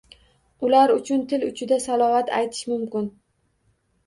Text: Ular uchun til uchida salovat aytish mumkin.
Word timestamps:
Ular 0.67 0.93
uchun 0.93 1.21
til 1.33 1.45
uchida 1.49 1.79
salovat 1.85 2.33
aytish 2.39 2.65
mumkin. 2.73 3.13